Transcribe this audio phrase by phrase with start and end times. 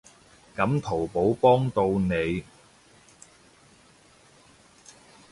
[0.55, 2.43] 噉淘寶幫到你